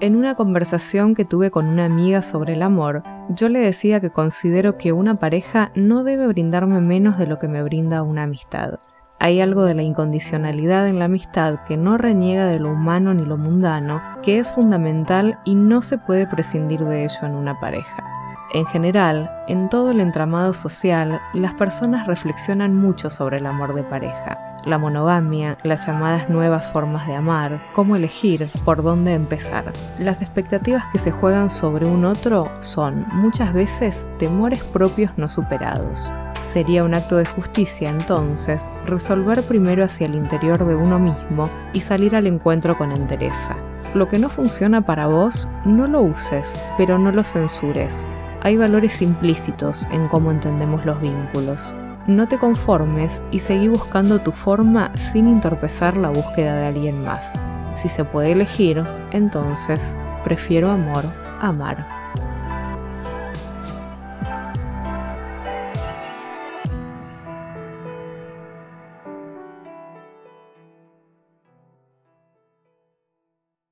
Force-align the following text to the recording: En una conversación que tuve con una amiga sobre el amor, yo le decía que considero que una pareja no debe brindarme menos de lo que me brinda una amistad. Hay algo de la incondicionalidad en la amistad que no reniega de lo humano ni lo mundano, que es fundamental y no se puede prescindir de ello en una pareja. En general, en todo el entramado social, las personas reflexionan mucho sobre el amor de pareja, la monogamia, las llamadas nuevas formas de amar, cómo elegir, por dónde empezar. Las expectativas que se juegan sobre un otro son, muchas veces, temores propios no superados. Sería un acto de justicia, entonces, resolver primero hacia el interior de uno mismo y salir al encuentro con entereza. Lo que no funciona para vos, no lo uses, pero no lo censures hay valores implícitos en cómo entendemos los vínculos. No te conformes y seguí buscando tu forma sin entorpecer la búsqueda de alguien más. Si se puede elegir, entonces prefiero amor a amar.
En 0.00 0.16
una 0.16 0.34
conversación 0.34 1.14
que 1.14 1.24
tuve 1.24 1.50
con 1.50 1.66
una 1.66 1.84
amiga 1.84 2.22
sobre 2.22 2.54
el 2.54 2.62
amor, 2.62 3.02
yo 3.28 3.48
le 3.48 3.58
decía 3.58 4.00
que 4.00 4.10
considero 4.10 4.78
que 4.78 4.92
una 4.92 5.16
pareja 5.16 5.72
no 5.74 6.04
debe 6.04 6.26
brindarme 6.26 6.80
menos 6.80 7.18
de 7.18 7.26
lo 7.26 7.38
que 7.38 7.48
me 7.48 7.62
brinda 7.62 8.02
una 8.02 8.22
amistad. 8.22 8.78
Hay 9.18 9.42
algo 9.42 9.64
de 9.64 9.74
la 9.74 9.82
incondicionalidad 9.82 10.88
en 10.88 10.98
la 10.98 11.04
amistad 11.04 11.64
que 11.66 11.76
no 11.76 11.98
reniega 11.98 12.46
de 12.46 12.58
lo 12.58 12.72
humano 12.72 13.12
ni 13.12 13.26
lo 13.26 13.36
mundano, 13.36 14.00
que 14.22 14.38
es 14.38 14.50
fundamental 14.50 15.38
y 15.44 15.54
no 15.54 15.82
se 15.82 15.98
puede 15.98 16.26
prescindir 16.26 16.80
de 16.80 17.04
ello 17.04 17.18
en 17.22 17.34
una 17.34 17.60
pareja. 17.60 18.02
En 18.54 18.64
general, 18.64 19.30
en 19.46 19.68
todo 19.68 19.90
el 19.90 20.00
entramado 20.00 20.54
social, 20.54 21.20
las 21.34 21.54
personas 21.54 22.06
reflexionan 22.06 22.74
mucho 22.74 23.10
sobre 23.10 23.36
el 23.36 23.46
amor 23.46 23.74
de 23.74 23.84
pareja, 23.84 24.49
la 24.64 24.78
monogamia, 24.78 25.58
las 25.62 25.86
llamadas 25.86 26.28
nuevas 26.28 26.70
formas 26.70 27.06
de 27.06 27.14
amar, 27.14 27.60
cómo 27.74 27.96
elegir, 27.96 28.46
por 28.64 28.82
dónde 28.82 29.14
empezar. 29.14 29.72
Las 29.98 30.22
expectativas 30.22 30.84
que 30.92 30.98
se 30.98 31.10
juegan 31.10 31.50
sobre 31.50 31.86
un 31.86 32.04
otro 32.04 32.50
son, 32.60 33.06
muchas 33.12 33.52
veces, 33.52 34.10
temores 34.18 34.62
propios 34.64 35.12
no 35.16 35.28
superados. 35.28 36.12
Sería 36.42 36.84
un 36.84 36.94
acto 36.94 37.16
de 37.16 37.26
justicia, 37.26 37.90
entonces, 37.90 38.70
resolver 38.86 39.42
primero 39.42 39.84
hacia 39.84 40.06
el 40.06 40.14
interior 40.14 40.64
de 40.64 40.74
uno 40.74 40.98
mismo 40.98 41.48
y 41.72 41.80
salir 41.80 42.16
al 42.16 42.26
encuentro 42.26 42.76
con 42.76 42.92
entereza. 42.92 43.56
Lo 43.94 44.08
que 44.08 44.18
no 44.18 44.28
funciona 44.28 44.80
para 44.80 45.06
vos, 45.06 45.48
no 45.64 45.86
lo 45.86 46.00
uses, 46.02 46.64
pero 46.76 46.98
no 46.98 47.12
lo 47.12 47.24
censures 47.24 48.06
hay 48.42 48.56
valores 48.56 49.02
implícitos 49.02 49.86
en 49.90 50.08
cómo 50.08 50.30
entendemos 50.30 50.84
los 50.86 51.00
vínculos. 51.00 51.74
No 52.10 52.26
te 52.26 52.38
conformes 52.38 53.22
y 53.30 53.38
seguí 53.38 53.68
buscando 53.68 54.18
tu 54.18 54.32
forma 54.32 54.90
sin 54.96 55.28
entorpecer 55.28 55.96
la 55.96 56.08
búsqueda 56.08 56.56
de 56.56 56.66
alguien 56.66 57.04
más. 57.04 57.40
Si 57.76 57.88
se 57.88 58.04
puede 58.04 58.32
elegir, 58.32 58.82
entonces 59.12 59.96
prefiero 60.24 60.72
amor 60.72 61.04
a 61.40 61.50
amar. 61.50 61.99